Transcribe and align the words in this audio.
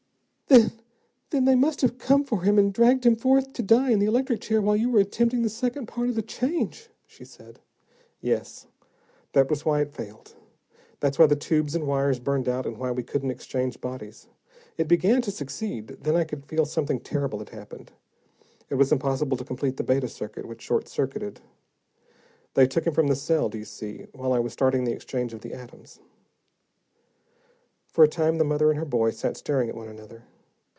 "Then 0.47 0.73
then 1.29 1.45
they 1.45 1.55
must 1.55 1.79
have 1.79 1.97
come 1.97 2.25
for 2.25 2.43
him 2.43 2.59
and 2.59 2.73
dragged 2.73 3.05
him 3.05 3.15
forth 3.15 3.53
to 3.53 3.63
die 3.63 3.91
in 3.91 3.99
the 3.99 4.05
electric 4.05 4.41
chair 4.41 4.61
while 4.61 4.75
you 4.75 4.89
were 4.89 4.99
attempting 4.99 5.43
the 5.43 5.49
second 5.49 5.85
part 5.87 6.09
of 6.09 6.15
the 6.15 6.21
change," 6.21 6.89
she 7.07 7.23
said. 7.23 7.59
"Yes. 8.19 8.67
That 9.31 9.49
was 9.49 9.63
why 9.63 9.79
it 9.79 9.93
failed. 9.93 10.35
That's 10.99 11.17
why 11.17 11.27
the 11.27 11.37
tubes 11.37 11.73
and 11.73 11.87
wires 11.87 12.19
burned 12.19 12.49
out 12.49 12.65
and 12.65 12.77
why 12.77 12.91
we 12.91 13.01
couldn't 13.01 13.31
exchange 13.31 13.79
bodies. 13.79 14.27
It 14.75 14.89
began 14.89 15.21
to 15.21 15.31
succeed, 15.31 15.87
then 16.01 16.17
I 16.17 16.25
could 16.25 16.45
feel 16.47 16.65
something 16.65 16.99
terrible 16.99 17.39
had 17.39 17.47
happened. 17.51 17.93
It 18.69 18.75
was 18.75 18.91
impossible 18.91 19.37
to 19.37 19.45
complete 19.45 19.77
the 19.77 19.83
Beta 19.85 20.09
circuit, 20.09 20.45
which 20.49 20.61
short 20.61 20.89
circuited. 20.89 21.39
They 22.55 22.67
took 22.67 22.85
him 22.85 22.93
from 22.93 23.07
the 23.07 23.15
cell, 23.15 23.47
do 23.47 23.57
you 23.57 23.63
see, 23.63 24.05
while 24.11 24.33
I 24.33 24.39
was 24.39 24.51
starting 24.51 24.83
the 24.83 24.91
exchange 24.91 25.31
of 25.31 25.39
the 25.39 25.53
atoms." 25.53 26.01
For 27.87 28.03
a 28.03 28.09
time, 28.09 28.37
the 28.37 28.43
mother 28.43 28.69
and 28.69 28.77
her 28.77 28.85
boy 28.85 29.11
sat 29.11 29.37
staring 29.37 29.69
at 29.69 29.75
one 29.75 29.87
another. 29.87 30.25